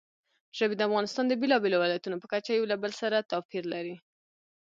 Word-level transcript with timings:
ژبې 0.57 0.75
د 0.77 0.81
افغانستان 0.87 1.25
د 1.27 1.33
بېلابېلو 1.41 1.77
ولایاتو 1.81 2.21
په 2.23 2.27
کچه 2.33 2.51
یو 2.53 2.69
له 2.71 2.75
بل 2.83 2.91
سره 3.01 3.27
توپیر 3.31 3.63
لري. 3.73 3.95